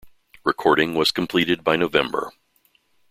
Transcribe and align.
Recording 0.43 0.95
was 0.95 1.11
completed 1.11 1.63
by 1.63 1.75
November. 1.75 2.31